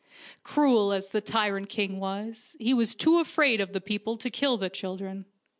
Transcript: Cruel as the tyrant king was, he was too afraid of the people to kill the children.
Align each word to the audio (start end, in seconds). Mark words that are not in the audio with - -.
Cruel 0.41 0.91
as 0.93 1.11
the 1.11 1.21
tyrant 1.21 1.69
king 1.69 1.99
was, 1.99 2.55
he 2.59 2.73
was 2.73 2.95
too 2.95 3.19
afraid 3.19 3.61
of 3.61 3.71
the 3.71 3.79
people 3.79 4.17
to 4.17 4.31
kill 4.31 4.57
the 4.57 4.67
children. 4.67 5.25